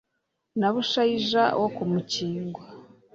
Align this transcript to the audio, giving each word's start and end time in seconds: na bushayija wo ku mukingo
na 0.59 0.69
bushayija 0.73 1.43
wo 1.59 1.67
ku 1.75 1.83
mukingo 1.91 2.59